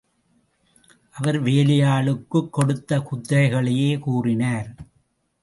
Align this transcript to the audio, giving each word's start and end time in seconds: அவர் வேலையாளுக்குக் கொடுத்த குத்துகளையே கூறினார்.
அவர் 1.11 1.43
வேலையாளுக்குக் 1.43 2.49
கொடுத்த 2.49 2.99
குத்துகளையே 2.99 3.99
கூறினார். 3.99 4.75